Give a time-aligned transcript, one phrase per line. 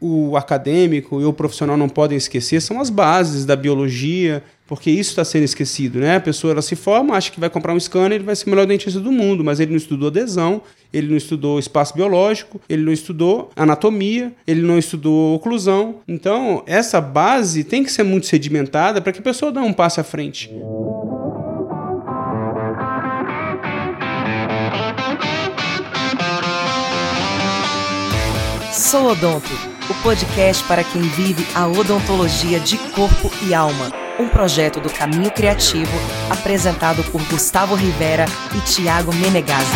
[0.00, 5.10] o acadêmico e o profissional não podem esquecer são as bases da biologia, porque isso
[5.10, 6.16] está sendo esquecido, né?
[6.16, 8.50] A pessoa ela se forma, acha que vai comprar um scanner, ele vai ser o
[8.50, 12.82] melhor dentista do mundo, mas ele não estudou adesão, ele não estudou espaço biológico, ele
[12.82, 15.96] não estudou anatomia, ele não estudou oclusão.
[16.06, 20.00] Então, essa base tem que ser muito sedimentada para que a pessoa dê um passo
[20.00, 20.50] à frente.
[28.70, 29.50] Sou Odonto,
[29.90, 33.90] o podcast para quem vive a odontologia de corpo e alma.
[34.20, 35.90] Um projeto do Caminho Criativo,
[36.28, 39.66] apresentado por Gustavo Rivera e Tiago Menegazzi.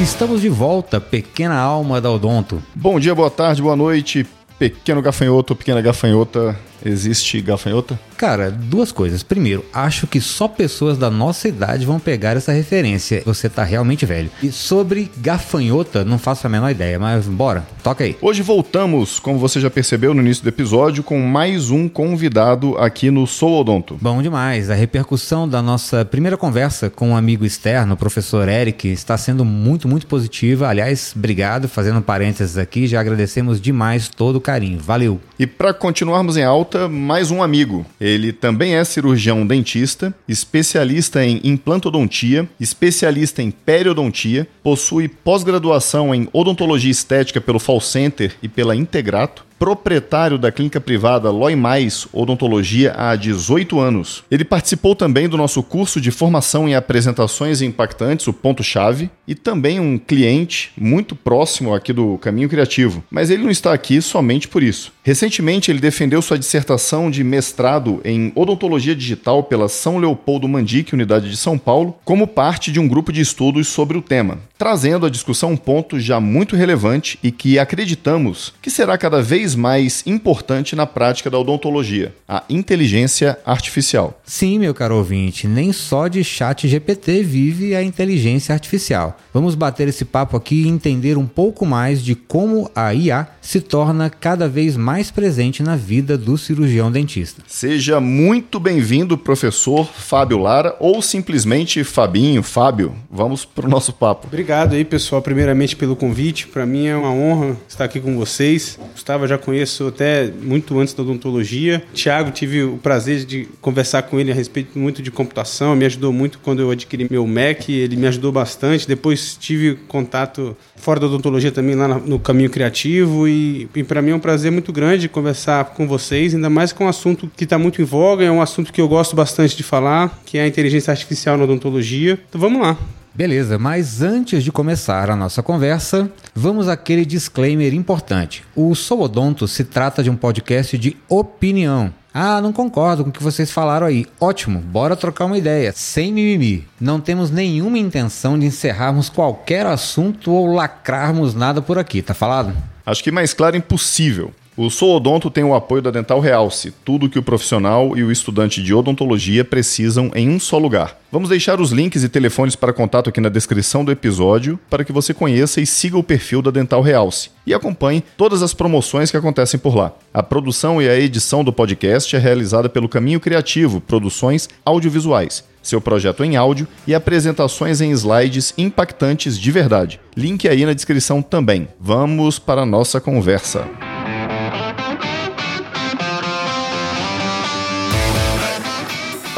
[0.00, 2.62] Estamos de volta, pequena alma da Odonto.
[2.74, 4.26] Bom dia, boa tarde, boa noite,
[4.58, 6.58] pequeno gafanhoto, pequena gafanhota.
[6.84, 7.98] Existe gafanhota?
[8.18, 9.22] Cara, duas coisas.
[9.22, 13.22] Primeiro, acho que só pessoas da nossa idade vão pegar essa referência.
[13.24, 14.28] Você tá realmente velho.
[14.42, 18.16] E sobre gafanhota, não faço a menor ideia, mas bora, toca aí.
[18.20, 23.08] Hoje voltamos, como você já percebeu no início do episódio, com mais um convidado aqui
[23.08, 23.96] no Sou Odonto.
[24.02, 24.68] Bom demais.
[24.68, 29.44] A repercussão da nossa primeira conversa com um amigo externo, o professor Eric, está sendo
[29.44, 30.66] muito, muito positiva.
[30.66, 31.68] Aliás, obrigado.
[31.68, 34.80] Fazendo parênteses aqui, já agradecemos demais todo o carinho.
[34.80, 35.20] Valeu.
[35.38, 37.86] E para continuarmos em alta, mais um amigo.
[38.00, 46.90] Ele também é cirurgião dentista, especialista em implantodontia, especialista em periodontia, possui pós-graduação em odontologia
[46.90, 53.16] estética pelo Fall Center e pela Integrato, proprietário da clínica privada Loi Mais Odontologia há
[53.16, 54.22] 18 anos.
[54.30, 59.34] Ele participou também do nosso curso de formação em apresentações impactantes, o Ponto Chave, e
[59.34, 63.02] também um cliente muito próximo aqui do Caminho Criativo.
[63.10, 64.92] Mas ele não está aqui somente por isso.
[65.02, 71.30] Recentemente ele defendeu sua dissertação de mestrado em odontologia digital pela São Leopoldo Mandique, Unidade
[71.30, 75.10] de São Paulo, como parte de um grupo de estudos sobre o tema, trazendo à
[75.10, 80.76] discussão um ponto já muito relevante e que acreditamos que será cada vez mais importante
[80.76, 84.20] na prática da odontologia: a inteligência artificial.
[84.24, 89.16] Sim, meu caro ouvinte, nem só de chat GPT vive a inteligência artificial.
[89.32, 93.60] Vamos bater esse papo aqui e entender um pouco mais de como a IA se
[93.60, 97.42] torna cada vez mais presente na vida do cirurgião dentista.
[97.46, 102.94] Seja muito bem-vindo, professor Fábio Lara, ou simplesmente Fabinho, Fábio.
[103.10, 104.26] Vamos para o nosso papo.
[104.26, 106.46] Obrigado aí, pessoal, primeiramente pelo convite.
[106.46, 108.78] Para mim é uma honra estar aqui com vocês.
[108.92, 111.82] Gustavo, já conheço até muito antes da odontologia.
[111.94, 115.74] Tiago, tive o prazer de conversar com ele a respeito muito de computação.
[115.74, 117.68] Me ajudou muito quando eu adquiri meu Mac.
[117.68, 118.86] Ele me ajudou bastante.
[118.86, 123.26] Depois tive contato fora da odontologia também lá no Caminho Criativo.
[123.28, 126.84] E, e para mim é um prazer muito grande conversar com vocês, ainda mais com
[126.84, 128.24] um assunto que está muito em voga.
[128.24, 131.44] É um assunto que eu gosto bastante de falar, que é a inteligência artificial na
[131.44, 132.18] odontologia.
[132.28, 132.76] Então vamos lá.
[133.18, 138.44] Beleza, mas antes de começar a nossa conversa, vamos àquele disclaimer importante.
[138.54, 141.92] O Sou Odonto se trata de um podcast de opinião.
[142.14, 144.06] Ah, não concordo com o que vocês falaram aí.
[144.20, 146.64] Ótimo, bora trocar uma ideia, sem mimimi.
[146.80, 152.56] Não temos nenhuma intenção de encerrarmos qualquer assunto ou lacrarmos nada por aqui, tá falado?
[152.86, 154.32] Acho que mais claro impossível.
[154.60, 158.10] O Sou Odonto tem o apoio da Dental Realce, tudo que o profissional e o
[158.10, 160.98] estudante de odontologia precisam em um só lugar.
[161.12, 164.92] Vamos deixar os links e telefones para contato aqui na descrição do episódio para que
[164.92, 169.16] você conheça e siga o perfil da Dental Realce e acompanhe todas as promoções que
[169.16, 169.92] acontecem por lá.
[170.12, 175.82] A produção e a edição do podcast é realizada pelo Caminho Criativo, Produções Audiovisuais seu
[175.82, 180.00] projeto em áudio e apresentações em slides impactantes de verdade.
[180.16, 181.68] Link aí na descrição também.
[181.78, 183.68] Vamos para a nossa conversa.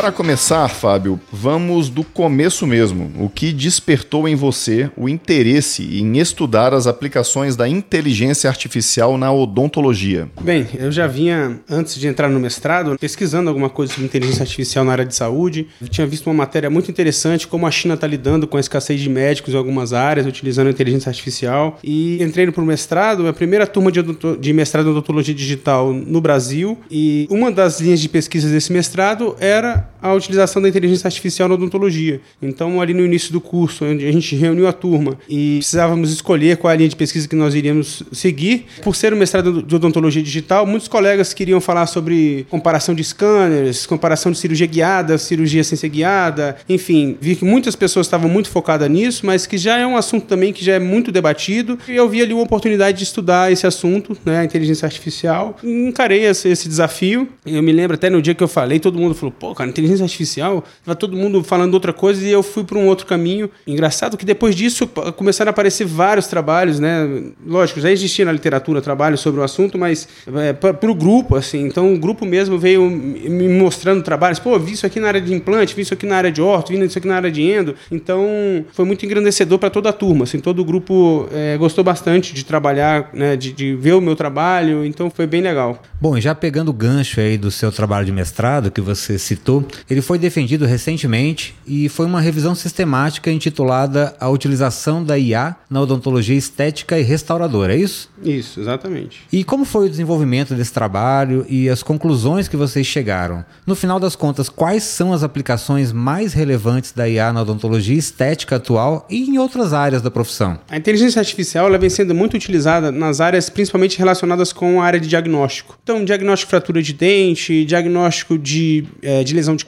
[0.00, 3.12] Para começar, Fábio, vamos do começo mesmo.
[3.22, 9.30] O que despertou em você o interesse em estudar as aplicações da inteligência artificial na
[9.30, 10.26] odontologia?
[10.40, 14.86] Bem, eu já vinha, antes de entrar no mestrado, pesquisando alguma coisa sobre inteligência artificial
[14.86, 15.68] na área de saúde.
[15.78, 19.02] Eu tinha visto uma matéria muito interessante como a China está lidando com a escassez
[19.02, 21.78] de médicos em algumas áreas, utilizando a inteligência artificial.
[21.84, 24.00] E entrei para o mestrado, a primeira turma de,
[24.41, 26.78] de mestrado em odontologia digital no Brasil.
[26.91, 31.54] E uma das linhas de pesquisa desse mestrado era a utilização da inteligência artificial na
[31.54, 32.20] odontologia.
[32.41, 36.72] Então, ali no início do curso, a gente reuniu a turma e precisávamos escolher qual
[36.72, 40.66] a linha de pesquisa que nós iríamos seguir, por ser um mestrado de odontologia digital,
[40.66, 45.88] muitos colegas queriam falar sobre comparação de scanners, comparação de cirurgia guiada, cirurgia sem ser
[45.88, 49.96] guiada, enfim, vi que muitas pessoas estavam muito focadas nisso, mas que já é um
[49.96, 53.53] assunto também que já é muito debatido, e eu vi ali uma oportunidade de estudar
[53.53, 58.22] esse assunto, né, a inteligência artificial, encarei esse, esse desafio, eu me lembro até no
[58.22, 61.42] dia que eu falei, todo mundo falou, pô, cara, inteligência inteligência artificial, estava todo mundo
[61.42, 63.51] falando outra coisa e eu fui para um outro caminho.
[63.66, 67.33] Engraçado que depois disso começaram a aparecer vários trabalhos, né?
[67.45, 71.66] Lógico, já existia na literatura trabalho sobre o assunto, mas é, para o grupo, assim.
[71.66, 74.39] Então o grupo mesmo veio me mostrando trabalhos.
[74.39, 76.72] Pô, vi isso aqui na área de implante, vi isso aqui na área de orto,
[76.72, 77.75] vi isso aqui na área de endo.
[77.91, 80.39] Então foi muito engrandecedor para toda a turma, assim.
[80.39, 83.37] Todo o grupo é, gostou bastante de trabalhar, né?
[83.37, 84.84] De, de ver o meu trabalho.
[84.84, 85.83] Então foi bem legal.
[86.01, 90.03] Bom, já pegando o gancho aí do seu trabalho de mestrado que você citou, ele
[90.03, 96.36] foi defendido recentemente e foi uma revisão sistemática intitulada A Utilização da IA na Odontologia
[96.36, 98.10] Estética e Restauradora, é isso?
[98.22, 99.22] Isso, exatamente.
[99.32, 103.44] E como foi o desenvolvimento desse trabalho e as conclusões que vocês chegaram?
[103.66, 108.56] No final das contas, quais são as aplicações mais relevantes da IA na odontologia estética
[108.56, 110.59] atual e em outras áreas da profissão?
[110.68, 115.00] A inteligência artificial ela vem sendo muito utilizada nas áreas principalmente relacionadas com a área
[115.00, 115.78] de diagnóstico.
[115.82, 119.65] Então, diagnóstico de fratura de dente, diagnóstico de, é, de lesão de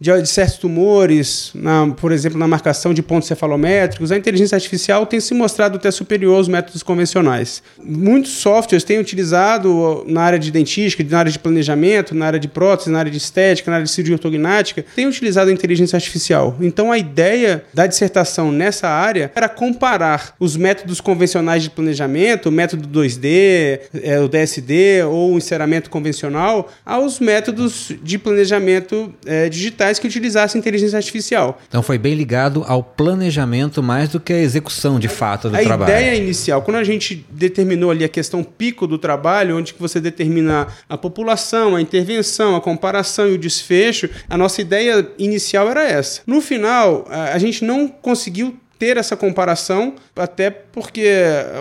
[0.00, 4.12] de, de certos tumores, na, por exemplo, na marcação de pontos cefalométricos.
[4.12, 7.62] A inteligência artificial tem se mostrado até superior aos métodos convencionais.
[7.82, 12.48] Muitos softwares têm utilizado na área de dentística, na área de planejamento, na área de
[12.48, 16.56] prótese, na área de estética, na área de cirurgia ortognática, têm utilizado a inteligência artificial.
[16.60, 22.52] Então, a ideia da dissertação nessa área era comparar os métodos convencionais de planejamento, o
[22.52, 29.98] método 2D, é, o DSD ou o enceramento convencional, aos métodos de planejamento é, digitais
[29.98, 31.60] que utilizassem inteligência artificial.
[31.68, 35.62] Então, foi bem ligado ao planejamento mais do que a execução de fato do a
[35.62, 35.92] trabalho.
[35.92, 39.80] A ideia inicial, quando a gente determinou ali a questão pico do trabalho, onde que
[39.80, 45.68] você determina a população, a intervenção, a comparação e o desfecho, a nossa ideia inicial
[45.68, 46.22] era essa.
[46.26, 51.08] No final, a gente não conseguiu ter essa comparação, até porque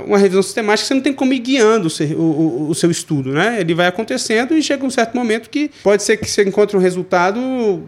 [0.05, 3.31] uma revisão sistemática você não tem como ir guiando o seu, o, o seu, estudo,
[3.31, 3.61] né?
[3.61, 6.81] Ele vai acontecendo e chega um certo momento que pode ser que você encontre um
[6.81, 7.39] resultado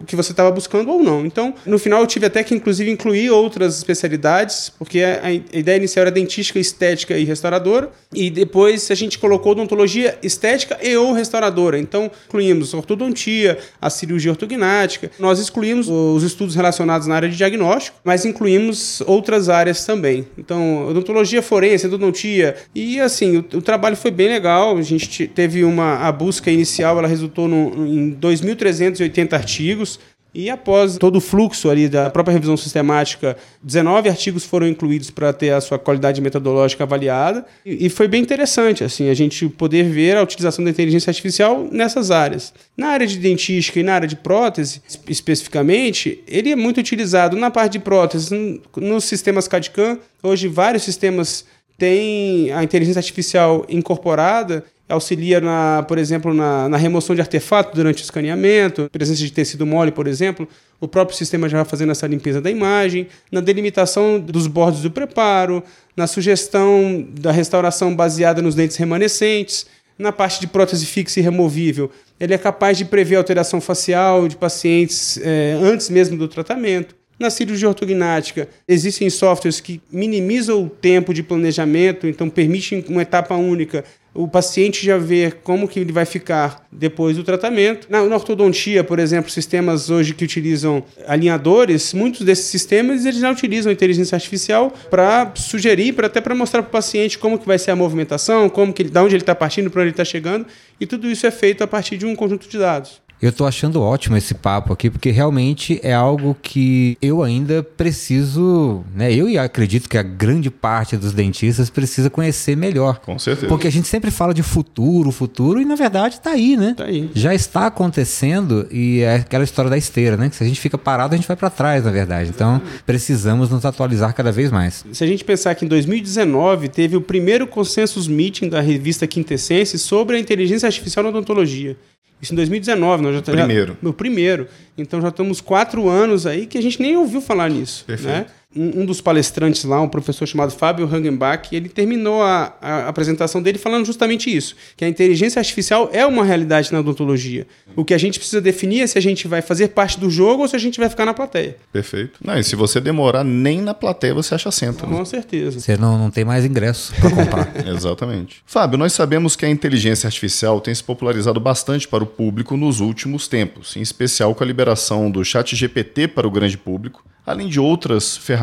[0.06, 1.26] que você estava buscando ou não.
[1.26, 5.76] Então, no final eu tive até que inclusive incluir outras especialidades, porque a, a ideia
[5.76, 11.12] inicial era dentística, estética e restauradora, e depois a gente colocou odontologia estética e ou
[11.12, 11.78] restauradora.
[11.78, 17.98] Então, incluímos ortodontia, a cirurgia ortognática, nós excluímos os estudos relacionados na área de diagnóstico,
[18.02, 20.26] mas incluímos outras áreas também.
[20.38, 22.56] Então, odontologia forense, endodontia.
[22.74, 24.76] E assim, o, o, trabalho foi bem legal.
[24.76, 30.00] A gente teve uma a busca inicial, ela resultou no, em 2.380 artigos.
[30.38, 35.32] E após todo o fluxo ali da própria revisão sistemática, 19 artigos foram incluídos para
[35.32, 37.44] ter a sua qualidade metodológica avaliada.
[37.66, 42.12] E, foi bem interessante assim a gente poder ver a utilização da inteligência artificial nessas
[42.12, 42.54] áreas.
[42.76, 47.50] Na área de dentística e na área de prótese, especificamente, ele é muito utilizado na
[47.50, 49.98] parte de prótese, nos sistemas CAD-CAM.
[50.22, 51.46] Hoje vários sistemas
[51.76, 58.02] têm a inteligência artificial incorporada auxilia, na, por exemplo, na, na remoção de artefatos durante
[58.02, 60.48] o escaneamento, presença de tecido mole, por exemplo.
[60.80, 64.90] O próprio sistema já vai fazendo essa limpeza da imagem, na delimitação dos bordos do
[64.90, 65.62] preparo,
[65.96, 69.66] na sugestão da restauração baseada nos dentes remanescentes,
[69.98, 71.90] na parte de prótese fixa e removível.
[72.18, 76.96] Ele é capaz de prever alteração facial de pacientes é, antes mesmo do tratamento.
[77.18, 83.34] Na cirurgia ortognática, existem softwares que minimizam o tempo de planejamento, então permitem uma etapa
[83.34, 87.86] única o paciente já vê como que ele vai ficar depois do tratamento.
[87.90, 93.30] Na, na, ortodontia, por exemplo, sistemas hoje que utilizam alinhadores, muitos desses sistemas eles já
[93.30, 97.58] utilizam inteligência artificial para sugerir, para até para mostrar para o paciente como que vai
[97.58, 100.04] ser a movimentação, como que ele, da onde ele está partindo, para onde ele está
[100.04, 100.46] chegando,
[100.80, 103.00] e tudo isso é feito a partir de um conjunto de dados.
[103.20, 108.84] Eu tô achando ótimo esse papo aqui, porque realmente é algo que eu ainda preciso,
[108.94, 109.12] né?
[109.12, 113.00] Eu acredito que a grande parte dos dentistas precisa conhecer melhor.
[113.00, 113.48] Com certeza.
[113.48, 116.74] Porque a gente sempre fala de futuro, futuro, e na verdade tá aí, né?
[116.76, 117.10] Tá aí.
[117.14, 120.28] Já está acontecendo e é aquela história da esteira, né?
[120.28, 122.30] Que se a gente fica parado, a gente vai para trás, na verdade.
[122.30, 124.84] Então, precisamos nos atualizar cada vez mais.
[124.92, 129.78] Se a gente pensar que em 2019 teve o primeiro consensus meeting da revista Quintessense
[129.78, 131.76] sobre a inteligência artificial na odontologia.
[132.20, 133.72] Isso em 2019, nós já Primeiro.
[133.72, 134.48] Já, meu primeiro.
[134.76, 137.84] Então já estamos quatro anos aí que a gente nem ouviu falar nisso.
[137.84, 138.08] Perfeito.
[138.08, 138.26] Né?
[138.56, 143.42] Um, um, dos palestrantes lá, um professor chamado Fábio Hangenbach, ele terminou a, a, apresentação
[143.42, 147.46] dele falando justamente isso: que a inteligência artificial é uma realidade na odontologia.
[147.76, 150.42] O que a gente precisa definir é se a gente vai fazer parte do jogo
[150.42, 151.58] ou se a gente vai ficar na plateia.
[151.70, 152.18] Perfeito.
[152.24, 154.86] Não, e se você demorar nem na plateia, você acha assento.
[154.86, 155.04] Com né?
[155.04, 155.60] certeza.
[155.60, 157.52] Você não, não tem mais ingresso para comprar.
[157.68, 158.42] Exatamente.
[158.46, 162.80] Fábio, nós sabemos que a inteligência artificial tem se popularizado bastante para o público nos
[162.80, 167.46] últimos tempos, em especial com a liberação do Chat GPT para o grande público além
[167.46, 168.37] de outras ferramentas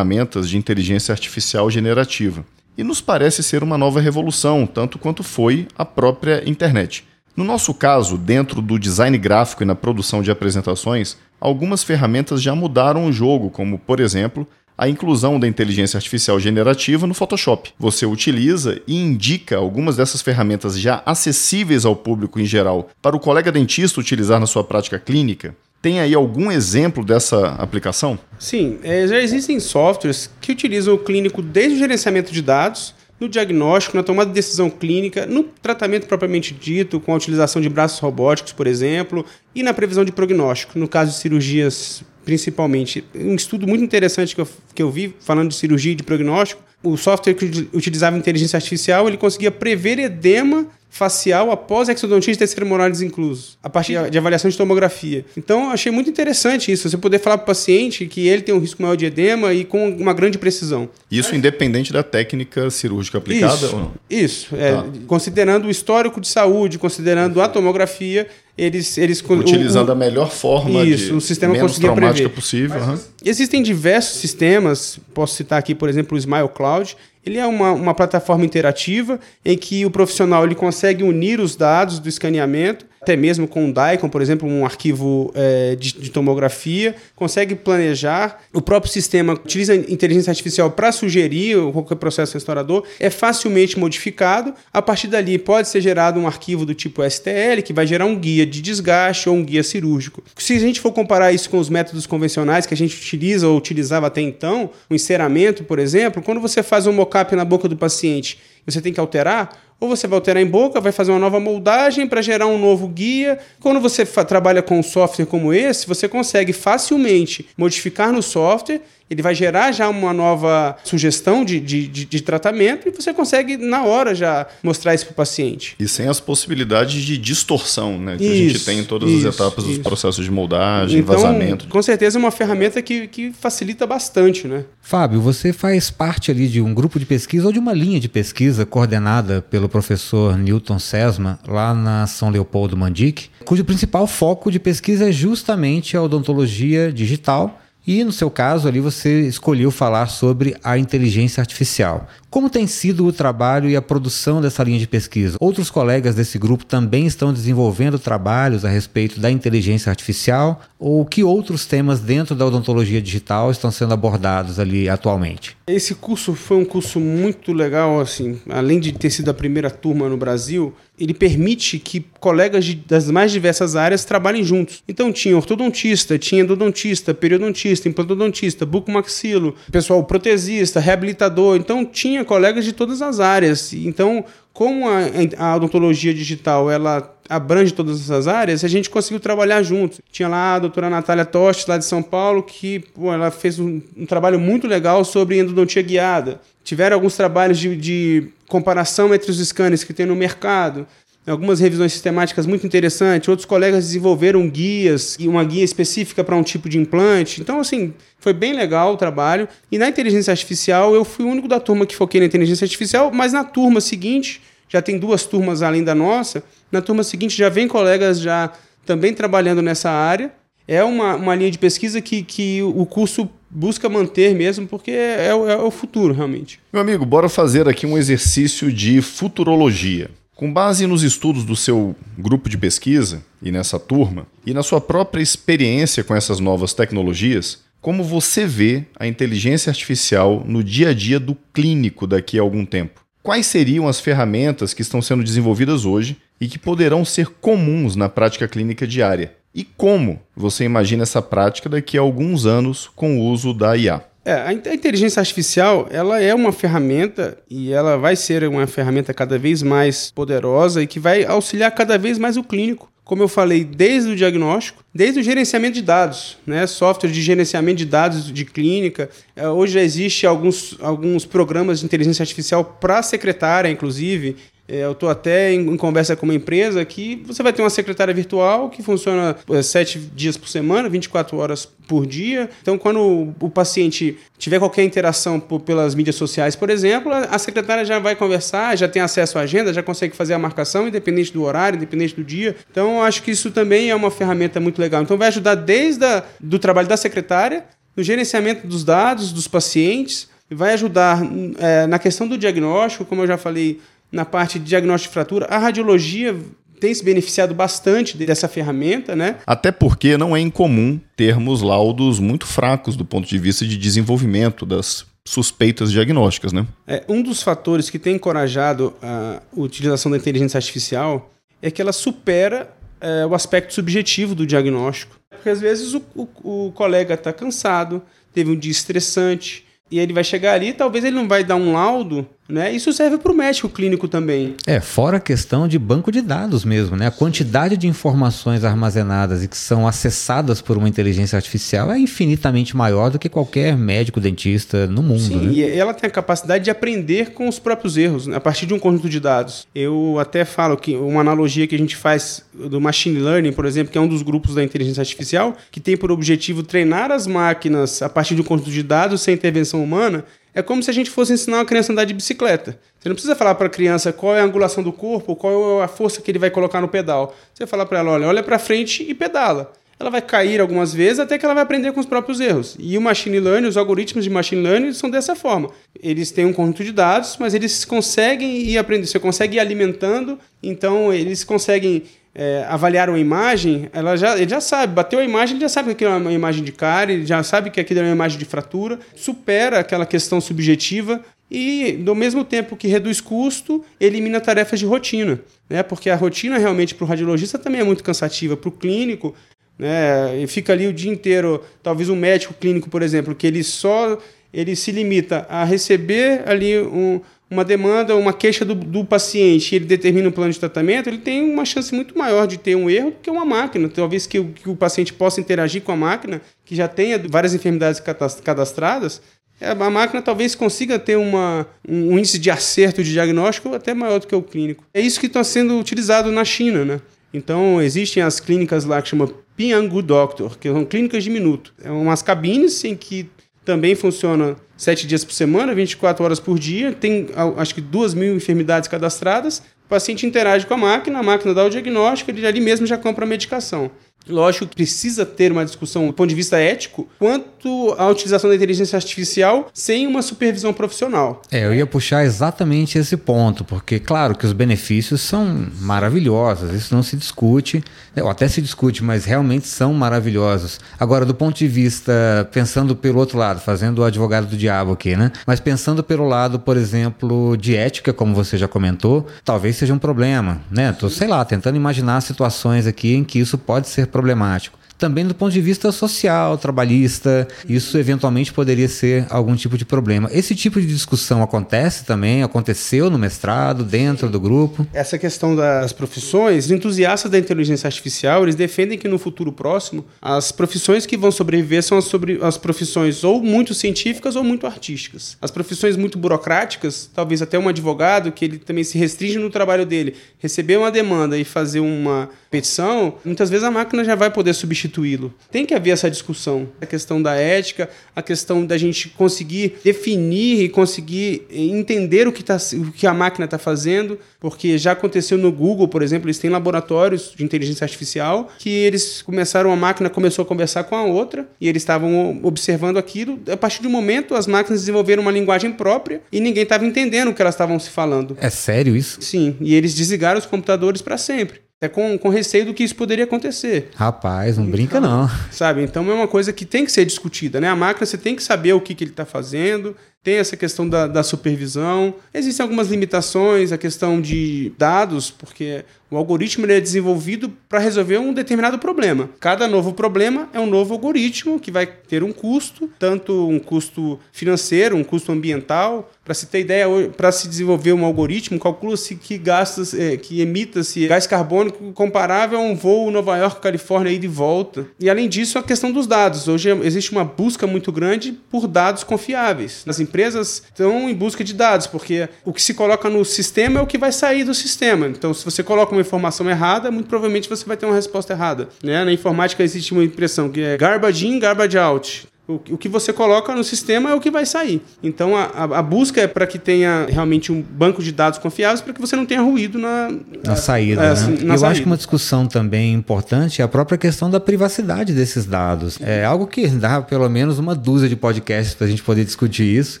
[0.48, 2.44] de inteligência artificial generativa.
[2.76, 7.04] E nos parece ser uma nova revolução, tanto quanto foi a própria internet.
[7.36, 12.54] No nosso caso, dentro do design gráfico e na produção de apresentações, algumas ferramentas já
[12.54, 14.46] mudaram o jogo, como, por exemplo,
[14.76, 17.72] a inclusão da inteligência artificial generativa no Photoshop.
[17.78, 23.20] Você utiliza e indica algumas dessas ferramentas já acessíveis ao público em geral para o
[23.20, 25.54] colega dentista utilizar na sua prática clínica.
[25.84, 28.18] Tem aí algum exemplo dessa aplicação?
[28.38, 33.28] Sim, é, já existem softwares que utilizam o clínico desde o gerenciamento de dados, no
[33.28, 37.98] diagnóstico, na tomada de decisão clínica, no tratamento propriamente dito, com a utilização de braços
[37.98, 43.04] robóticos, por exemplo, e na previsão de prognóstico, no caso de cirurgias principalmente.
[43.14, 46.62] Um estudo muito interessante que eu, que eu vi falando de cirurgia e de prognóstico,
[46.82, 52.64] o software que utilizava inteligência artificial, ele conseguia prever edema facial após exodontia de terceiro
[52.64, 55.24] morares inclusos, a partir de avaliação de tomografia.
[55.36, 58.60] Então, achei muito interessante isso, você poder falar para o paciente que ele tem um
[58.60, 60.88] risco maior de edema e com uma grande precisão.
[61.10, 63.92] Isso independente da técnica cirúrgica aplicada isso, ou não?
[64.08, 64.84] Isso, é, tá.
[65.08, 70.84] considerando o histórico de saúde, considerando a tomografia, eles, eles utilizando o, a melhor forma
[70.84, 72.28] isso, de o sistema menos traumática prever.
[72.28, 72.80] possível.
[72.80, 72.98] Uhum.
[73.24, 77.94] Existem diversos sistemas, posso citar aqui, por exemplo, o Smile Cloud, ele é uma, uma
[77.94, 83.46] plataforma interativa em que o profissional ele consegue unir os dados do escaneamento até mesmo
[83.46, 88.40] com o DICOM, por exemplo, um arquivo é, de, de, tomografia, consegue planejar.
[88.50, 94.54] O próprio sistema utiliza inteligência artificial para sugerir qualquer processo restaurador, é facilmente modificado.
[94.72, 98.18] A partir dali, pode ser gerado um arquivo do tipo STL, que vai gerar um
[98.18, 100.24] guia de desgaste ou um guia cirúrgico.
[100.38, 103.58] Se a gente for comparar isso com os métodos convencionais que a gente utiliza ou
[103.58, 107.76] utilizava até então, o enceramento, por exemplo, quando você faz um mockup na boca do
[107.76, 109.50] paciente você tem que alterar,
[109.84, 112.88] ou você vai alterar em boca, vai fazer uma nova moldagem para gerar um novo
[112.88, 113.38] guia.
[113.60, 119.22] Quando você trabalha com um software como esse, você consegue facilmente modificar no software ele
[119.22, 123.84] vai gerar já uma nova sugestão de, de, de, de tratamento e você consegue, na
[123.84, 125.76] hora, já mostrar isso para o paciente.
[125.78, 128.16] E sem as possibilidades de distorção, né?
[128.16, 129.74] Que isso, a gente tem em todas isso, as etapas isso.
[129.74, 131.68] dos processos de moldagem, então, vazamento.
[131.68, 134.64] Com certeza é uma ferramenta que, que facilita bastante, né?
[134.80, 138.08] Fábio, você faz parte ali de um grupo de pesquisa ou de uma linha de
[138.08, 144.58] pesquisa coordenada pelo professor Newton Sesma, lá na São Leopoldo Mandic, cujo principal foco de
[144.58, 150.56] pesquisa é justamente a odontologia digital e no seu caso ali você escolheu falar sobre
[150.62, 152.06] a inteligência artificial.
[152.30, 155.36] Como tem sido o trabalho e a produção dessa linha de pesquisa?
[155.38, 160.60] Outros colegas desse grupo também estão desenvolvendo trabalhos a respeito da inteligência artificial?
[160.78, 165.56] Ou que outros temas dentro da odontologia digital estão sendo abordados ali atualmente?
[165.66, 170.10] Esse curso foi um curso muito legal, assim, além de ter sido a primeira turma
[170.10, 174.82] no Brasil, ele permite que colegas de, das mais diversas áreas trabalhem juntos.
[174.86, 181.56] Então tinha ortodontista, tinha endodontista, periodontista, implantodontista, bucomaxilo, pessoal protesista, reabilitador.
[181.56, 183.72] Então tinha colegas de todas as áreas.
[183.72, 185.00] Então, como a,
[185.38, 190.02] a odontologia digital ela abrange todas essas áreas, a gente conseguiu trabalhar junto.
[190.10, 193.80] Tinha lá a doutora Natália Tostes, lá de São Paulo, que pô, ela fez um,
[193.96, 196.40] um, trabalho muito legal sobre endodontia guiada.
[196.62, 200.86] Tiveram alguns trabalhos de, de comparação entre os scanners que tem no mercado
[201.32, 203.28] algumas revisões sistemáticas muito interessantes.
[203.28, 207.40] Outros colegas desenvolveram guias e uma guia específica para um tipo de implante.
[207.40, 209.48] Então, assim, foi bem legal o trabalho.
[209.70, 213.10] E na inteligência artificial, eu fui o único da turma que foquei na inteligência artificial,
[213.12, 216.42] mas na turma seguinte, já tem duas turmas além da nossa,
[216.74, 218.52] na turma seguinte já vem colegas já
[218.84, 220.32] também trabalhando nessa área.
[220.66, 225.26] É uma, uma linha de pesquisa que, que o curso busca manter mesmo, porque é,
[225.26, 226.58] é, é o futuro, realmente.
[226.72, 230.10] Meu amigo, bora fazer aqui um exercício de futurologia.
[230.34, 234.80] Com base nos estudos do seu grupo de pesquisa e nessa turma, e na sua
[234.80, 240.94] própria experiência com essas novas tecnologias, como você vê a inteligência artificial no dia a
[240.94, 243.04] dia do clínico daqui a algum tempo?
[243.22, 248.08] Quais seriam as ferramentas que estão sendo desenvolvidas hoje e que poderão ser comuns na
[248.08, 249.34] prática clínica diária?
[249.54, 254.02] E como você imagina essa prática daqui a alguns anos com o uso da IA?
[254.24, 259.38] É, a inteligência artificial, ela é uma ferramenta e ela vai ser uma ferramenta cada
[259.38, 262.90] vez mais poderosa e que vai auxiliar cada vez mais o clínico.
[263.04, 266.66] Como eu falei, desde o diagnóstico, desde o gerenciamento de dados, né?
[266.66, 269.10] software de gerenciamento de dados de clínica.
[269.36, 275.10] É, hoje já existe alguns, alguns programas de inteligência artificial para secretária, inclusive, eu estou
[275.10, 279.36] até em, conversa com uma empresa que você vai ter uma secretária virtual que funciona
[279.50, 282.48] é, sete dias por semana, 24 horas por dia.
[282.62, 287.84] Então, quando o, o paciente tiver qualquer interação pelas mídias sociais, por exemplo, a, secretária
[287.84, 291.42] já vai conversar, já tem acesso à agenda, já consegue fazer a marcação, independente do
[291.42, 292.56] horário, independente do dia.
[292.70, 295.02] Então, acho que isso também é uma ferramenta muito legal.
[295.02, 300.28] Então, vai ajudar desde a, do trabalho da secretária, no gerenciamento dos dados dos pacientes,
[300.50, 301.20] vai ajudar
[301.58, 303.80] é, na questão do diagnóstico, como eu já falei
[304.14, 305.46] na parte de diagnóstico de fratura.
[305.50, 306.34] A radiologia
[306.80, 309.36] tem se beneficiado bastante dessa ferramenta, né?
[309.46, 314.64] Até porque não é incomum termos laudos muito fracos do ponto de vista de desenvolvimento
[314.64, 316.66] das suspeitas diagnósticas, né?
[316.86, 321.30] É, um dos fatores que tem encorajado a utilização da inteligência artificial
[321.60, 325.18] é que ela supera é, o aspecto subjetivo do diagnóstico.
[325.30, 328.02] Porque às vezes o, o, o colega está cansado,
[328.32, 331.72] teve um dia estressante, e ele vai chegar ali, talvez ele não vai dar um
[331.72, 332.72] laudo né?
[332.72, 334.54] Isso serve para o médico clínico também.
[334.66, 337.06] É, fora a questão de banco de dados mesmo, né?
[337.06, 342.76] A quantidade de informações armazenadas e que são acessadas por uma inteligência artificial é infinitamente
[342.76, 345.20] maior do que qualquer médico dentista no mundo.
[345.20, 345.52] Sim, né?
[345.52, 348.36] e ela tem a capacidade de aprender com os próprios erros, né?
[348.36, 349.66] a partir de um conjunto de dados.
[349.74, 353.92] Eu até falo que uma analogia que a gente faz do machine learning, por exemplo,
[353.92, 358.02] que é um dos grupos da inteligência artificial, que tem por objetivo treinar as máquinas
[358.02, 360.24] a partir de um conjunto de dados sem intervenção humana,
[360.54, 362.78] é como se a gente fosse ensinar uma criança a andar de bicicleta.
[362.98, 365.84] Você não precisa falar para a criança qual é a angulação do corpo, qual é
[365.84, 367.34] a força que ele vai colocar no pedal.
[367.52, 369.72] Você fala para ela, olha, olha para frente e pedala.
[369.98, 372.76] Ela vai cair algumas vezes até que ela vai aprender com os próprios erros.
[372.78, 375.70] E o machine learning, os algoritmos de machine learning são dessa forma.
[376.00, 380.38] Eles têm um conjunto de dados, mas eles conseguem ir aprendendo, você consegue ir alimentando,
[380.62, 385.54] então eles conseguem é, avaliar uma imagem, ela já, ele já sabe, bateu a imagem,
[385.54, 386.74] ele já sabe que aquilo é uma imagem de
[387.08, 391.92] ele já sabe que aquilo é uma imagem de fratura, supera aquela questão subjetiva e,
[391.92, 395.40] do mesmo tempo que reduz custo, elimina tarefas de rotina.
[395.70, 395.82] Né?
[395.82, 399.34] Porque a rotina realmente para o radiologista também é muito cansativa, para o clínico,
[399.78, 400.40] né?
[400.40, 404.18] E fica ali o dia inteiro, talvez um médico clínico, por exemplo, que ele só
[404.52, 407.20] ele se limita a receber ali um,
[407.54, 411.48] uma demanda, uma queixa do, do paciente ele determina um plano de tratamento, ele tem
[411.50, 413.88] uma chance muito maior de ter um erro do que uma máquina.
[413.88, 418.02] Talvez que, que o paciente possa interagir com a máquina, que já tenha várias enfermidades
[418.42, 419.22] cadastradas,
[419.60, 424.18] é, a máquina talvez consiga ter uma, um índice de acerto de diagnóstico até maior
[424.18, 424.84] do que o clínico.
[424.92, 427.00] É isso que está sendo utilizado na China, né?
[427.32, 431.72] Então, existem as clínicas lá que chama Piangu Doctor, que são clínicas de minuto.
[431.82, 433.28] É umas cabines em que
[433.64, 438.34] também funciona sete dias por semana, 24 horas por dia, tem acho que duas mil
[438.34, 439.58] enfermidades cadastradas.
[439.84, 442.96] O paciente interage com a máquina, a máquina dá o diagnóstico, ele ali mesmo já
[442.96, 443.90] compra a medicação.
[444.28, 448.56] Lógico que precisa ter uma discussão do ponto de vista ético quanto à utilização da
[448.56, 451.42] inteligência artificial sem uma supervisão profissional.
[451.50, 456.94] É, eu ia puxar exatamente esse ponto, porque, claro, que os benefícios são maravilhosos, isso
[456.94, 457.82] não se discute,
[458.14, 460.80] né, ou até se discute, mas realmente são maravilhosos.
[460.98, 465.16] Agora, do ponto de vista, pensando pelo outro lado, fazendo o advogado do diabo aqui,
[465.16, 465.32] né?
[465.46, 469.98] Mas pensando pelo lado, por exemplo, de ética, como você já comentou, talvez seja um
[469.98, 470.92] problema, né?
[470.92, 475.34] Tô, sei lá, tentando imaginar situações aqui em que isso pode ser problemático também do
[475.34, 480.28] ponto de vista social, trabalhista, isso eventualmente poderia ser algum tipo de problema.
[480.32, 484.86] Esse tipo de discussão acontece também, aconteceu no mestrado, dentro do grupo?
[484.92, 490.04] Essa questão das profissões, os entusiastas da inteligência artificial, eles defendem que no futuro próximo,
[490.20, 494.66] as profissões que vão sobreviver são as, sobre, as profissões ou muito científicas ou muito
[494.66, 495.36] artísticas.
[495.40, 499.84] As profissões muito burocráticas, talvez até um advogado, que ele também se restringe no trabalho
[499.84, 504.54] dele, receber uma demanda e fazer uma petição, muitas vezes a máquina já vai poder
[504.84, 505.32] substituí-lo.
[505.50, 506.68] Tem que haver essa discussão.
[506.80, 512.42] A questão da ética, a questão da gente conseguir definir e conseguir entender o que,
[512.42, 516.38] tá, o que a máquina está fazendo, porque já aconteceu no Google, por exemplo, eles
[516.38, 521.04] têm laboratórios de inteligência artificial que eles começaram, a máquina começou a conversar com a
[521.04, 523.40] outra e eles estavam observando aquilo.
[523.50, 527.28] A partir de um momento, as máquinas desenvolveram uma linguagem própria e ninguém estava entendendo
[527.28, 528.36] o que elas estavam se falando.
[528.40, 529.20] É sério isso?
[529.22, 531.63] Sim, e eles desligaram os computadores para sempre.
[531.80, 533.90] É com, com receio do que isso poderia acontecer.
[533.94, 535.28] Rapaz, não brinca não.
[535.50, 535.82] Sabe?
[535.82, 537.68] Então é uma coisa que tem que ser discutida, né?
[537.68, 540.88] A máquina você tem que saber o que, que ele está fazendo, tem essa questão
[540.88, 542.14] da, da, supervisão.
[542.32, 548.32] Existem algumas limitações, a questão de dados, porque o algoritmo é desenvolvido para resolver um
[548.32, 549.28] determinado problema.
[549.38, 554.18] Cada novo problema é um novo algoritmo que vai ter um custo, tanto um custo
[554.32, 556.10] financeiro, um custo ambiental.
[556.24, 561.06] Para se ter ideia, para se desenvolver um algoritmo, calcula-se que gastos, é, que emita-se
[561.06, 564.86] gás carbônico comparável a um voo Nova York, Califórnia e de volta.
[564.98, 566.48] E além disso, a questão dos dados.
[566.48, 569.82] Hoje existe uma busca muito grande por dados confiáveis.
[569.84, 573.82] Nas empresas estão em busca de dados, porque o que se coloca no sistema é
[573.82, 575.06] o que vai sair do sistema.
[575.06, 578.68] Então, se você coloca uma informação errada, muito provavelmente você vai ter uma resposta errada.
[578.82, 579.04] Né?
[579.04, 582.28] Na informática existe uma impressão que é garbage in, garbage out.
[582.46, 584.82] O, o que você coloca no sistema é o que vai sair.
[585.02, 588.82] Então a, a, a busca é para que tenha realmente um banco de dados confiáveis
[588.82, 590.10] para que você não tenha ruído na,
[590.44, 591.02] na saída.
[591.02, 591.12] É, né?
[591.12, 591.68] assim, na Eu saída.
[591.68, 595.98] acho que uma discussão também importante é a própria questão da privacidade desses dados.
[596.02, 599.64] É algo que dá pelo menos uma dúzia de podcasts para a gente poder discutir
[599.64, 600.00] isso,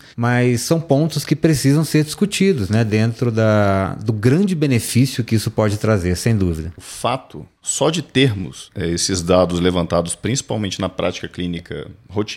[0.14, 5.50] mas são pontos que precisam ser discutidos né, dentro da, do grande benefício que isso
[5.50, 6.72] pode trazer, sem dúvida.
[6.76, 12.33] O fato só de termos é, esses dados levantados, principalmente na prática clínica rotineira,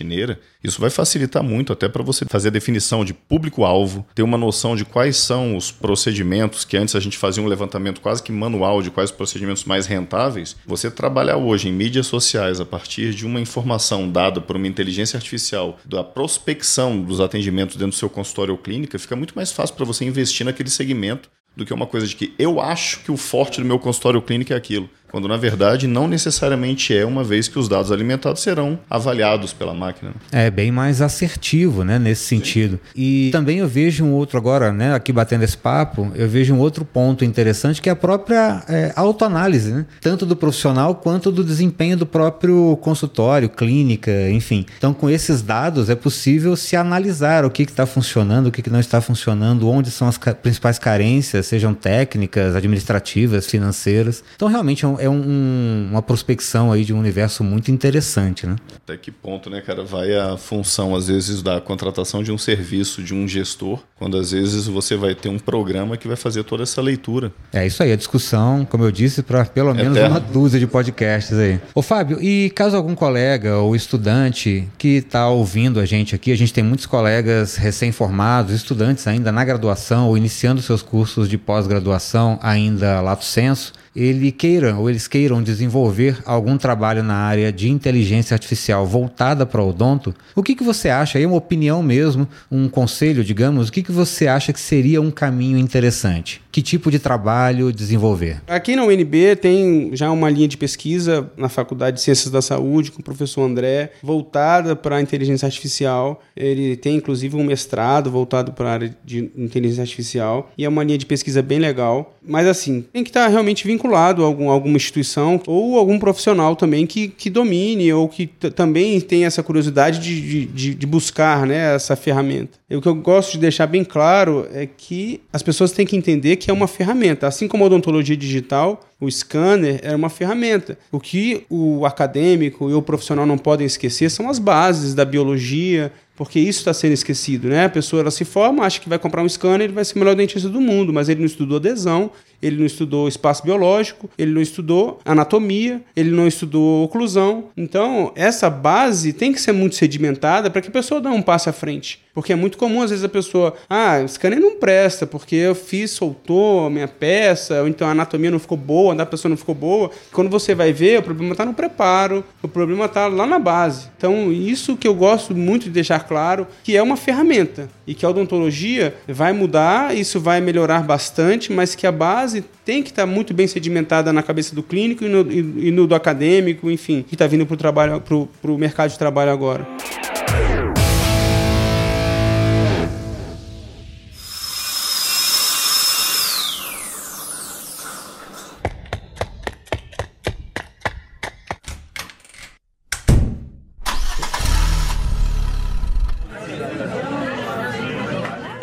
[0.63, 4.75] isso vai facilitar muito até para você fazer a definição de público-alvo, ter uma noção
[4.75, 8.81] de quais são os procedimentos que antes a gente fazia um levantamento quase que manual
[8.81, 10.55] de quais os procedimentos mais rentáveis.
[10.65, 15.17] Você trabalhar hoje em mídias sociais a partir de uma informação dada por uma inteligência
[15.17, 19.75] artificial da prospecção dos atendimentos dentro do seu consultório ou clínica, fica muito mais fácil
[19.75, 23.17] para você investir naquele segmento do que uma coisa de que eu acho que o
[23.17, 27.47] forte do meu consultório clínico é aquilo quando na verdade não necessariamente é, uma vez
[27.47, 30.13] que os dados alimentados serão avaliados pela máquina.
[30.31, 32.37] É bem mais assertivo, né, nesse Sim.
[32.37, 32.79] sentido.
[32.95, 36.59] E também eu vejo um outro agora, né, aqui batendo esse papo, eu vejo um
[36.59, 41.43] outro ponto interessante que é a própria é, autoanálise, né, tanto do profissional quanto do
[41.43, 44.65] desempenho do próprio consultório, clínica, enfim.
[44.77, 48.69] Então, com esses dados é possível se analisar o que está funcionando, o que, que
[48.69, 54.23] não está funcionando, onde são as ca principais carências, sejam técnicas, administrativas, financeiras.
[54.35, 58.55] Então, realmente é um, é um, uma prospecção aí de um universo muito interessante, né?
[58.75, 63.03] Até que ponto, né, cara, vai a função, às vezes, da contratação de um serviço
[63.03, 66.63] de um gestor, quando às vezes você vai ter um programa que vai fazer toda
[66.63, 67.31] essa leitura.
[67.51, 70.15] É isso aí, a discussão, como eu disse, para pelo menos Eterno.
[70.15, 71.60] uma dúzia de podcasts aí.
[71.73, 76.38] Ô Fábio, e caso algum colega ou estudante que está ouvindo a gente aqui, a
[76.38, 82.39] gente tem muitos colegas recém-formados, estudantes ainda na graduação ou iniciando seus cursos de pós-graduação
[82.41, 88.36] ainda lato senso, ele queira ou eles queiram desenvolver algum trabalho na área de inteligência
[88.36, 91.17] artificial voltada para o odonto, o que, que você acha?
[91.17, 95.10] Aí uma opinião mesmo, um conselho, digamos, o que, que você acha que seria um
[95.10, 96.41] caminho interessante?
[96.57, 98.41] Que tipo de trabalho desenvolver?
[98.47, 102.91] Aqui na UNB tem já uma linha de pesquisa na Faculdade de Ciências da Saúde
[102.91, 106.19] com o professor André, voltada para a inteligência artificial.
[106.35, 110.83] Ele tem inclusive um mestrado voltado para a área de inteligência artificial e é uma
[110.83, 112.17] linha de pesquisa bem legal.
[112.27, 116.87] Mas assim, tem que estar realmente vinculado a algum, alguma instituição ou algum profissional também
[116.87, 121.95] que, que domine ou que também tem essa curiosidade de, de, de buscar né, essa
[121.95, 122.57] ferramenta.
[122.67, 125.95] E o que eu gosto de deixar bem claro é que as pessoas têm que
[125.95, 127.27] entender que é uma ferramenta.
[127.27, 130.77] Assim como a odontologia digital, o scanner é uma ferramenta.
[130.91, 135.91] O que o acadêmico e o profissional não podem esquecer são as bases da biologia,
[136.17, 137.65] porque isso está sendo esquecido, né?
[137.65, 139.99] A pessoa ela se forma, acha que vai comprar um scanner, ele vai ser o
[139.99, 142.10] melhor dentista do mundo, mas ele não estudou adesão,
[142.41, 147.45] ele não estudou espaço biológico, ele não estudou anatomia, ele não estudou oclusão.
[147.55, 151.51] Então, essa base tem que ser muito sedimentada para que a pessoa dê um passo
[151.51, 152.01] à frente.
[152.15, 155.53] Porque é muito comum, às vezes, a pessoa, ah, esse scanner não presta, porque eu
[155.53, 159.38] fiz, soltou a minha peça, ou então a anatomia não ficou boa, a pessoa não
[159.38, 159.91] ficou boa.
[160.12, 163.89] Quando você vai ver, o problema está no preparo, o problema está lá na base.
[163.97, 168.06] Então, isso que eu gosto muito de deixar claro, que é uma ferramenta, e que
[168.06, 173.04] a odontologia vai mudar, isso vai melhorar bastante, mas que a base tem que estar
[173.04, 176.69] tá muito bem sedimentada na cabeça do clínico e no, e, e no do acadêmico,
[176.69, 179.67] enfim, que está vindo para o mercado de trabalho agora.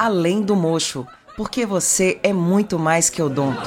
[0.05, 3.67] Além do mocho, porque você é muito mais que odonto.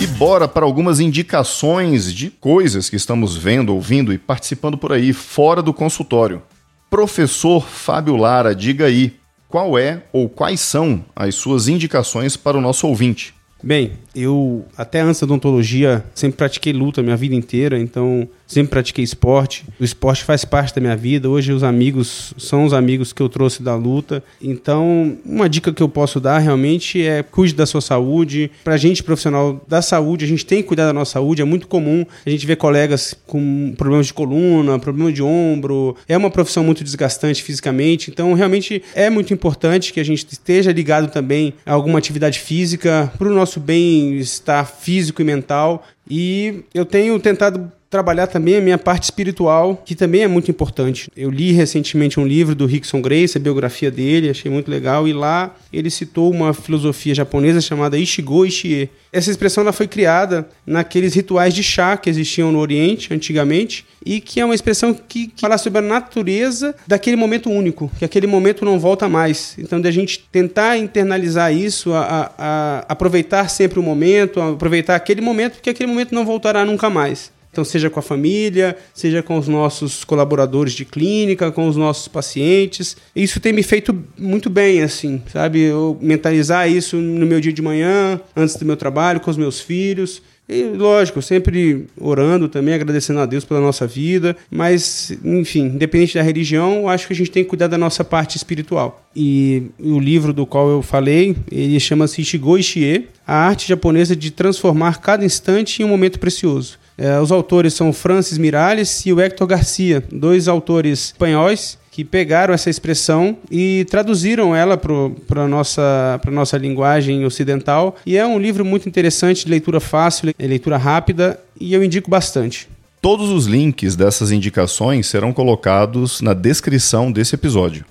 [0.00, 5.12] E bora para algumas indicações de coisas que estamos vendo, ouvindo e participando por aí
[5.12, 6.42] fora do consultório.
[6.88, 12.62] Professor Fábio Lara, diga aí, qual é ou quais são as suas indicações para o
[12.62, 13.34] nosso ouvinte?
[13.62, 19.02] Bem, eu até antes da odontologia sempre pratiquei luta minha vida inteira, então sempre pratiquei
[19.02, 19.64] esporte.
[19.80, 21.28] O esporte faz parte da minha vida.
[21.28, 24.22] Hoje os amigos são os amigos que eu trouxe da luta.
[24.42, 28.50] Então, uma dica que eu posso dar realmente é cuide da sua saúde.
[28.62, 31.40] Pra gente profissional da saúde, a gente tem que cuidar da nossa saúde.
[31.40, 35.96] É muito comum a gente ver colegas com problemas de coluna, problema de ombro.
[36.06, 38.10] É uma profissão muito desgastante fisicamente.
[38.10, 43.10] Então, realmente é muito importante que a gente esteja ligado também a alguma atividade física
[43.16, 45.84] para o nosso bem-estar físico e mental.
[46.08, 51.10] E eu tenho tentado trabalhar também a minha parte espiritual, que também é muito importante.
[51.14, 55.12] Eu li recentemente um livro do Rickson Grace, a biografia dele, achei muito legal, e
[55.12, 58.88] lá ele citou uma filosofia japonesa chamada Ishigo Ishie.
[59.12, 64.22] Essa expressão ela foi criada naqueles rituais de chá que existiam no Oriente antigamente, e
[64.22, 68.26] que é uma expressão que, que fala sobre a natureza daquele momento único, que aquele
[68.26, 69.54] momento não volta mais.
[69.58, 74.96] Então, de a gente tentar internalizar isso, a, a, a aproveitar sempre o momento, aproveitar
[74.96, 77.30] aquele momento, porque aquele momento não voltará nunca mais.
[77.52, 82.08] Então, seja com a família, seja com os nossos colaboradores de clínica, com os nossos
[82.08, 82.96] pacientes.
[83.14, 85.60] Isso tem me feito muito bem, assim, sabe?
[85.60, 89.60] Eu mentalizar isso no meu dia de manhã, antes do meu trabalho, com os meus
[89.60, 90.22] filhos.
[90.48, 96.22] E, lógico, sempre orando também, agradecendo a Deus pela nossa vida, mas, enfim, independente da
[96.22, 99.08] religião, acho que a gente tem que cuidar da nossa parte espiritual.
[99.14, 104.30] E o livro do qual eu falei, ele chama-se Ishigo Ishie, a arte japonesa de
[104.30, 106.81] transformar cada instante em um momento precioso.
[106.96, 112.54] É, os autores são Francis Miralles e o Hector Garcia, dois autores espanhóis que pegaram
[112.54, 117.96] essa expressão e traduziram ela para a nossa, nossa linguagem ocidental.
[118.06, 122.66] E é um livro muito interessante, de leitura fácil, leitura rápida, e eu indico bastante.
[123.02, 127.84] Todos os links dessas indicações serão colocados na descrição desse episódio.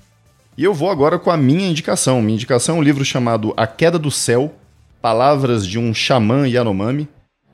[0.58, 2.20] E eu vou agora com a minha indicação.
[2.20, 4.52] Minha indicação é um livro chamado A Queda do Céu
[5.00, 7.08] Palavras de um Xamã Yanomami,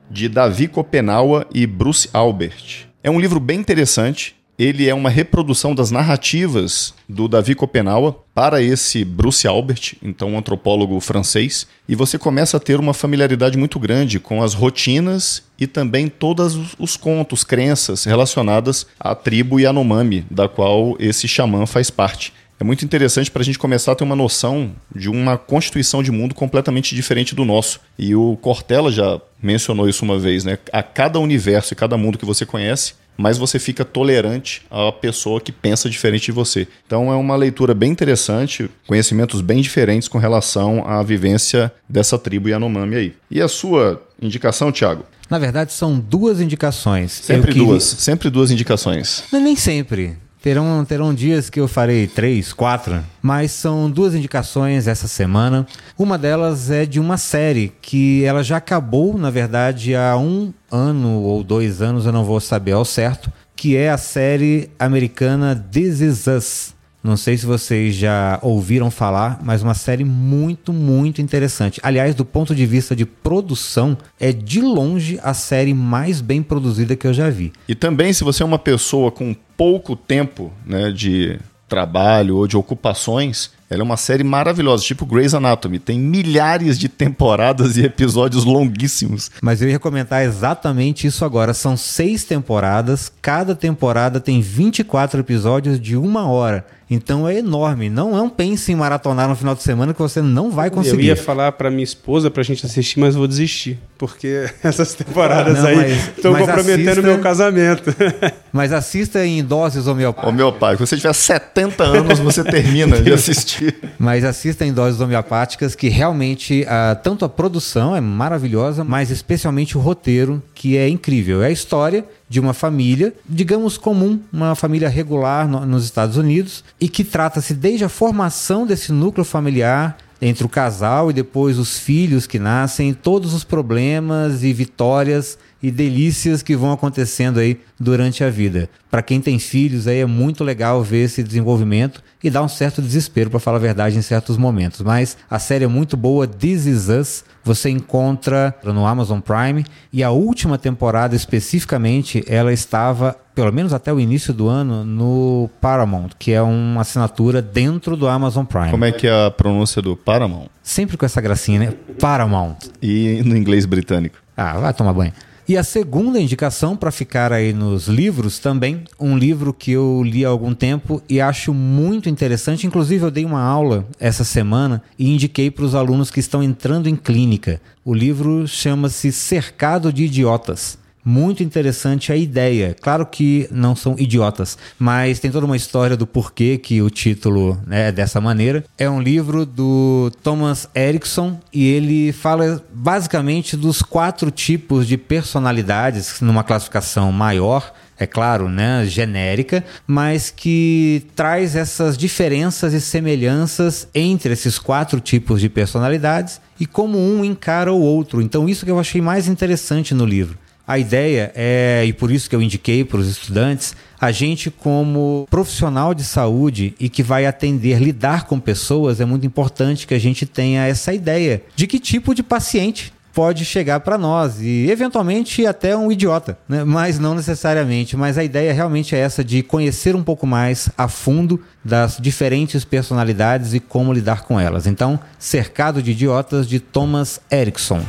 [0.09, 2.87] de Davi Kopenawa e Bruce Albert.
[3.03, 4.35] É um livro bem interessante.
[4.57, 10.37] Ele é uma reprodução das narrativas do Davi Kopenawa para esse Bruce Albert, então um
[10.37, 15.65] antropólogo francês, e você começa a ter uma familiaridade muito grande com as rotinas e
[15.65, 22.33] também todos os contos, crenças relacionadas à tribo Yanomami, da qual esse xamã faz parte
[22.59, 26.11] é muito interessante para a gente começar a ter uma noção de uma constituição de
[26.11, 27.79] mundo completamente diferente do nosso.
[27.97, 30.57] E o Cortella já mencionou isso uma vez, né?
[30.71, 35.41] A cada universo e cada mundo que você conhece, mais você fica tolerante à pessoa
[35.41, 36.67] que pensa diferente de você.
[36.87, 42.47] Então é uma leitura bem interessante, conhecimentos bem diferentes com relação à vivência dessa tribo
[42.47, 43.13] Yanomami aí.
[43.29, 45.03] E a sua indicação, Thiago?
[45.29, 47.11] Na verdade, são duas indicações.
[47.11, 49.23] Sempre duas, sempre duas indicações.
[49.31, 50.17] Não, nem sempre.
[50.41, 55.67] Terão, terão dias que eu farei três, quatro, mas são duas indicações essa semana.
[55.97, 61.21] Uma delas é de uma série que ela já acabou, na verdade, há um ano
[61.23, 65.99] ou dois anos, eu não vou saber ao certo, que é a série americana This
[65.99, 66.78] Is Us.
[67.03, 71.79] Não sei se vocês já ouviram falar, mas uma série muito, muito interessante.
[71.81, 76.95] Aliás, do ponto de vista de produção, é de longe a série mais bem produzida
[76.95, 77.53] que eu já vi.
[77.67, 82.57] E também, se você é uma pessoa com pouco tempo né, de trabalho ou de
[82.57, 85.77] ocupações, ela é uma série maravilhosa, tipo Grey's Anatomy.
[85.77, 89.29] Tem milhares de temporadas e episódios longuíssimos.
[89.41, 91.53] Mas eu ia comentar exatamente isso agora.
[91.53, 96.65] São seis temporadas, cada temporada tem 24 episódios de uma hora.
[96.89, 97.89] Então é enorme.
[97.89, 101.07] Não é um pense em maratonar no final de semana que você não vai conseguir.
[101.07, 103.77] Eu ia falar para minha esposa pra gente assistir, mas vou desistir.
[103.97, 107.95] Porque essas temporadas não, aí estão comprometendo assista, meu casamento.
[108.51, 110.33] mas assista em doses homeopáticas.
[110.33, 110.87] Homeopático.
[110.87, 113.75] Se você tiver 70 anos, você termina de assistir.
[113.99, 119.77] Mas assista em doses homeopáticas, que realmente uh, tanto a produção é maravilhosa, mas especialmente
[119.77, 121.43] o roteiro, que é incrível.
[121.43, 126.63] É a história de uma família, digamos comum, uma família regular no, nos Estados Unidos,
[126.79, 131.79] e que trata-se desde a formação desse núcleo familiar entre o casal e depois os
[131.79, 138.23] filhos que nascem, todos os problemas e vitórias e delícias que vão acontecendo aí durante
[138.23, 138.69] a vida.
[138.89, 142.81] Para quem tem filhos aí é muito legal ver esse desenvolvimento e dá um certo
[142.81, 146.65] desespero para falar a verdade em certos momentos, mas a série é muito boa, This
[146.65, 153.53] Is Us, você encontra no Amazon Prime e a última temporada especificamente, ela estava pelo
[153.53, 158.43] menos até o início do ano no Paramount, que é uma assinatura dentro do Amazon
[158.43, 158.71] Prime.
[158.71, 160.47] Como é que é a pronúncia do Paramount?
[160.61, 161.73] Sempre com essa gracinha, né?
[162.01, 162.57] Paramount.
[162.81, 164.17] E no inglês britânico?
[164.35, 165.13] Ah, vai tomar banho.
[165.49, 170.23] E a segunda indicação, para ficar aí nos livros também, um livro que eu li
[170.23, 172.67] há algum tempo e acho muito interessante.
[172.67, 176.87] Inclusive, eu dei uma aula essa semana e indiquei para os alunos que estão entrando
[176.87, 177.59] em clínica.
[177.83, 182.75] O livro chama-se Cercado de Idiotas muito interessante a ideia.
[182.79, 187.59] Claro que não são idiotas, mas tem toda uma história do porquê que o título
[187.65, 188.63] né, é dessa maneira.
[188.77, 196.21] É um livro do Thomas Erickson e ele fala basicamente dos quatro tipos de personalidades
[196.21, 204.31] numa classificação maior é claro, né, genérica, mas que traz essas diferenças e semelhanças entre
[204.31, 208.21] esses quatro tipos de personalidades e como um encara o outro.
[208.21, 210.37] Então isso que eu achei mais interessante no livro
[210.69, 215.25] A ideia é, e por isso que eu indiquei para os estudantes, a gente como
[215.27, 219.99] profissional de saúde e que vai atender, lidar com pessoas, é muito importante que a
[219.99, 225.43] gente tenha essa ideia de que tipo de paciente pode chegar para nós e eventualmente
[225.43, 226.63] até um idiota, né?
[226.63, 227.97] mas não necessariamente.
[227.97, 232.63] Mas a ideia realmente é essa de conhecer um pouco mais a fundo das diferentes
[232.63, 234.67] personalidades e como lidar com elas.
[234.67, 237.81] Então, Cercado de Idiotas de Thomas Erickson.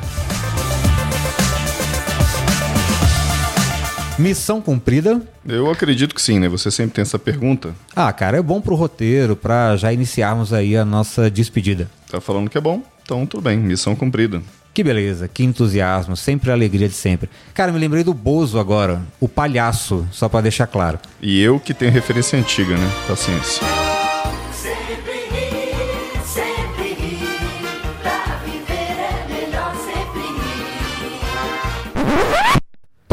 [4.20, 5.22] Missão cumprida?
[5.48, 6.46] Eu acredito que sim, né?
[6.46, 7.74] Você sempre tem essa pergunta.
[7.96, 11.90] Ah, cara, é bom pro roteiro, para já iniciarmos aí a nossa despedida.
[12.10, 12.82] Tá falando que é bom?
[13.02, 14.42] Então tudo bem, missão cumprida.
[14.74, 17.30] Que beleza, que entusiasmo, sempre a alegria de sempre.
[17.54, 20.98] Cara, me lembrei do Bozo agora, o palhaço, só para deixar claro.
[21.22, 22.90] E eu que tenho referência antiga, né?
[23.08, 23.62] Paciência.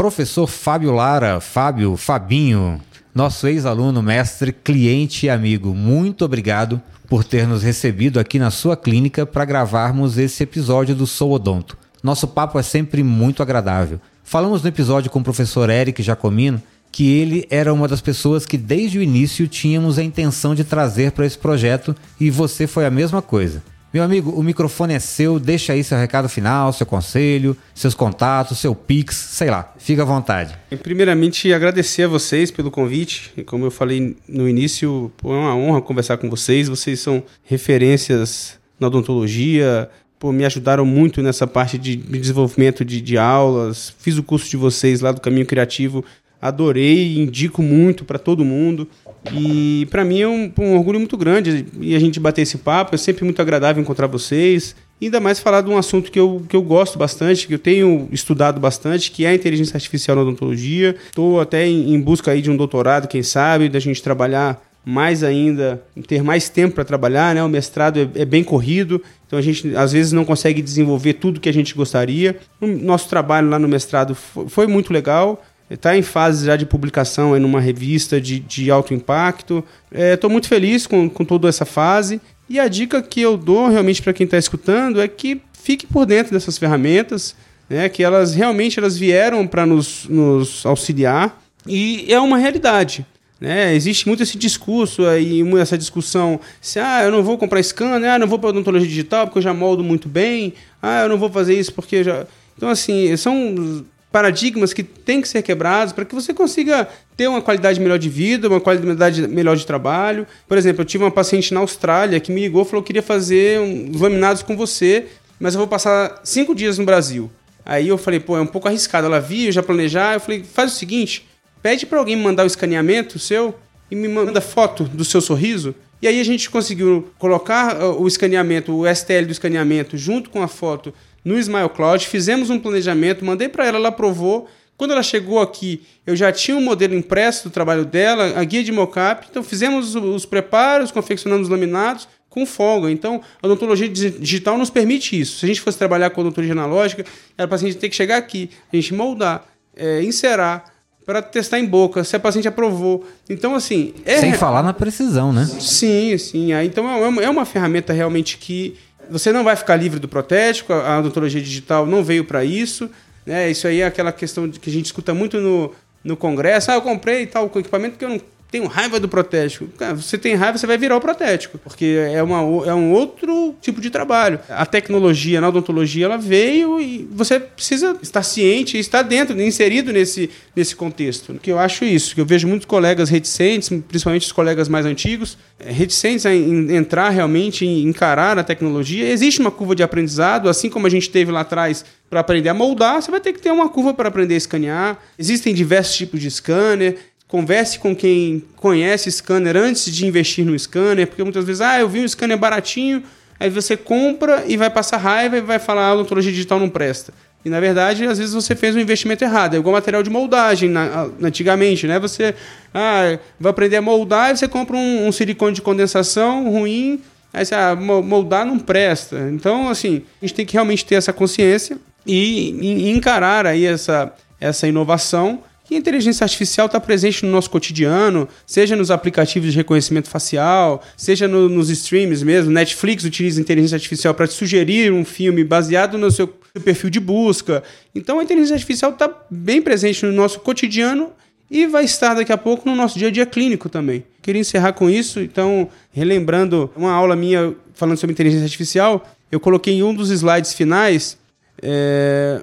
[0.08, 2.80] Professor Fábio Lara, Fábio, Fabinho,
[3.14, 8.74] nosso ex-aluno, mestre, cliente e amigo, muito obrigado por ter nos recebido aqui na sua
[8.74, 11.76] clínica para gravarmos esse episódio do Sou Odonto.
[12.02, 14.00] Nosso papo é sempre muito agradável.
[14.24, 18.56] Falamos no episódio com o professor Eric Jacomino que ele era uma das pessoas que
[18.56, 22.90] desde o início tínhamos a intenção de trazer para esse projeto e você foi a
[22.90, 23.62] mesma coisa.
[23.92, 28.58] Meu amigo, o microfone é seu, deixa aí seu recado final, seu conselho, seus contatos,
[28.58, 30.54] seu pix, sei lá, fica à vontade.
[30.82, 33.32] Primeiramente, agradecer a vocês pelo convite.
[33.46, 36.68] Como eu falei no início, é uma honra conversar com vocês.
[36.68, 43.00] Vocês são referências na odontologia, pô, me ajudaram muito nessa parte de de desenvolvimento de,
[43.00, 43.94] de aulas.
[43.98, 46.04] Fiz o curso de vocês lá do Caminho Criativo,
[46.40, 48.88] adorei, indico muito para todo mundo.
[49.32, 52.94] E para mim é um, um orgulho muito grande e a gente bater esse papo.
[52.94, 54.74] É sempre muito agradável encontrar vocês.
[55.00, 58.08] Ainda mais falar de um assunto que eu, que eu gosto bastante, que eu tenho
[58.10, 60.96] estudado bastante, que é a inteligência artificial na odontologia.
[61.06, 65.22] Estou até em, em busca aí de um doutorado, quem sabe, da gente trabalhar mais
[65.22, 67.44] ainda, ter mais tempo para trabalhar, né?
[67.44, 71.40] O mestrado é, é bem corrido, então a gente às vezes não consegue desenvolver tudo
[71.40, 72.38] que a gente gostaria.
[72.58, 75.44] O nosso trabalho lá no mestrado foi, foi muito legal.
[75.70, 79.62] Está em fase já de publicação em uma revista de, de alto impacto.
[79.92, 82.20] Estou muito feliz com, com toda essa fase.
[82.48, 86.06] E a dica que eu dou realmente para quem está escutando é que fique por
[86.06, 87.36] dentro dessas ferramentas,
[87.68, 93.04] né, que elas realmente elas vieram para nos, nos auxiliar e é uma realidade.
[93.40, 93.74] Né?
[93.74, 98.18] Existe muito esse discurso aí, essa discussão, se ah, eu não vou comprar scanner, ah,
[98.18, 101.30] não vou para odontologia digital porque eu já moldo muito bem, ah, eu não vou
[101.30, 102.26] fazer isso porque já.
[102.56, 107.42] Então, assim, são paradigmas que têm que ser quebrados para que você consiga ter uma
[107.42, 110.26] qualidade melhor de vida, uma qualidade melhor de trabalho.
[110.46, 113.02] Por exemplo, eu tive uma paciente na Austrália que me ligou e falou que queria
[113.02, 115.06] fazer uns laminados com você,
[115.38, 117.30] mas eu vou passar cinco dias no Brasil.
[117.64, 119.06] Aí eu falei, pô, é um pouco arriscado.
[119.06, 120.14] Ela viu, já planejar.
[120.14, 121.28] Eu falei, faz o seguinte,
[121.62, 123.54] pede para alguém mandar o escaneamento seu
[123.90, 125.74] e me manda foto do seu sorriso.
[126.00, 130.42] E aí a gente conseguiu colocar ah, o escaneamento, o STL do escaneamento, junto com
[130.42, 130.94] a foto
[131.24, 132.06] no Smile Cloud.
[132.06, 134.48] Fizemos um planejamento, mandei para ela, ela aprovou.
[134.76, 138.62] Quando ela chegou aqui, eu já tinha um modelo impresso do trabalho dela, a guia
[138.62, 139.26] de mockup.
[139.28, 142.88] Então fizemos os- os preparos, confeccionamos os laminados com folga.
[142.90, 145.38] Então, a odontologia digi- digital nos permite isso.
[145.38, 147.04] Se a gente fosse trabalhar com odontologia analógica,
[147.36, 149.44] era o paciente ter que chegar aqui, a gente moldar,
[149.76, 150.72] é, inserar,
[151.04, 153.02] para testar em boca, se a paciente aprovou.
[153.30, 153.94] Então, assim...
[154.04, 155.46] É, Sem falar na precisão, né?
[155.58, 156.52] Sim, sim.
[156.62, 158.76] Então é uma, é uma ferramenta realmente que
[159.10, 162.90] você não vai ficar livre do protético, a odontologia digital não veio para isso.
[163.24, 163.50] Né?
[163.50, 166.70] Isso aí é aquela questão que a gente escuta muito no, no congresso.
[166.70, 169.66] Ah, eu comprei tal equipamento porque eu não tenho raiva do protético.
[169.76, 173.54] Cara, você tem raiva, você vai virar o protético, porque é, uma, é um outro
[173.60, 174.40] tipo de trabalho.
[174.48, 180.30] A tecnologia na odontologia ela veio e você precisa estar ciente estar dentro, inserido nesse,
[180.56, 181.34] nesse contexto.
[181.42, 185.36] Que eu acho isso, que eu vejo muitos colegas reticentes, principalmente os colegas mais antigos,
[185.58, 189.10] eh, reticentes a entrar realmente, encarar a tecnologia.
[189.10, 192.54] Existe uma curva de aprendizado, assim como a gente teve lá atrás para aprender a
[192.54, 194.98] moldar, você vai ter que ter uma curva para aprender a escanear.
[195.18, 196.96] Existem diversos tipos de scanner.
[197.28, 201.88] Converse com quem conhece scanner antes de investir no scanner, porque muitas vezes, ah, eu
[201.88, 203.02] vi um scanner baratinho,
[203.38, 206.70] aí você compra e vai passar raiva e vai falar, ah, a odontologia digital não
[206.70, 207.12] presta.
[207.44, 209.54] E na verdade, às vezes você fez um investimento errado.
[209.54, 211.98] É igual material de moldagem na- antigamente, né?
[212.00, 212.34] Você
[212.74, 217.00] ah, vai aprender a moldar e você compra um, um silicone de condensação ruim,
[217.32, 219.28] aí você, ah, mo- moldar não presta.
[219.32, 224.12] Então, assim, a gente tem que realmente ter essa consciência e, e encarar aí essa,
[224.40, 229.58] essa inovação que a inteligência artificial está presente no nosso cotidiano, seja nos aplicativos de
[229.58, 232.50] reconhecimento facial, seja no- nos streams mesmo.
[232.50, 236.26] Netflix utiliza inteligência artificial para te sugerir um filme baseado no seu
[236.64, 237.62] perfil de busca.
[237.94, 241.10] Então a inteligência artificial está bem presente no nosso cotidiano
[241.50, 244.04] e vai estar daqui a pouco no nosso dia a dia clínico também.
[244.22, 249.74] Queria encerrar com isso, então, relembrando uma aula minha falando sobre inteligência artificial, eu coloquei
[249.74, 251.18] em um dos slides finais
[251.62, 252.42] é,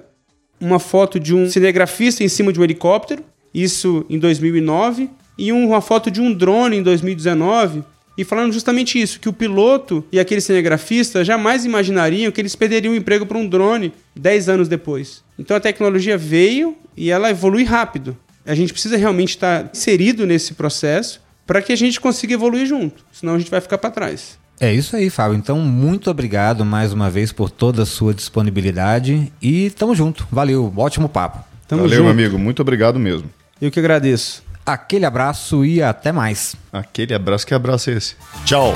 [0.60, 5.80] uma foto de um cinegrafista em cima de um helicóptero, isso em 2009, e uma
[5.80, 7.82] foto de um drone em 2019,
[8.18, 12.94] e falando justamente isso, que o piloto e aquele cinegrafista jamais imaginariam que eles perderiam
[12.94, 15.22] o emprego para um drone 10 anos depois.
[15.38, 18.16] Então a tecnologia veio e ela evolui rápido.
[18.44, 23.04] A gente precisa realmente estar inserido nesse processo para que a gente consiga evoluir junto,
[23.12, 24.38] senão a gente vai ficar para trás.
[24.60, 25.36] É isso aí, Fábio.
[25.36, 30.26] Então, muito obrigado mais uma vez por toda a sua disponibilidade e tamo junto.
[30.30, 31.44] Valeu, ótimo papo.
[31.68, 32.04] Tamo Valeu, junto.
[32.04, 32.38] meu amigo.
[32.38, 33.28] Muito obrigado mesmo.
[33.60, 34.42] Eu que agradeço.
[34.64, 36.56] Aquele abraço e até mais.
[36.72, 38.16] Aquele abraço, que abraço é esse?
[38.44, 38.74] Tchau.